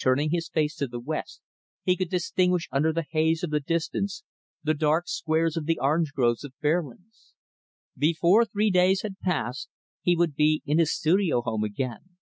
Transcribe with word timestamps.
Turning 0.00 0.30
his 0.32 0.48
face 0.48 0.74
to 0.74 0.88
the 0.88 0.98
west, 0.98 1.40
he 1.84 1.96
could 1.96 2.10
distinguish 2.10 2.66
under 2.72 2.92
the 2.92 3.04
haze 3.10 3.44
of 3.44 3.50
the 3.50 3.60
distance 3.60 4.24
the 4.64 4.74
dark 4.74 5.06
squares 5.06 5.56
of 5.56 5.66
the 5.66 5.78
orange 5.80 6.12
groves 6.12 6.42
of 6.42 6.52
Fairlands. 6.60 7.34
Before 7.96 8.44
three 8.44 8.72
days 8.72 9.02
had 9.02 9.20
passed 9.20 9.68
he 10.02 10.16
would 10.16 10.34
be 10.34 10.62
in 10.66 10.80
his 10.80 10.92
studio 10.92 11.42
home 11.42 11.62
again. 11.62 12.16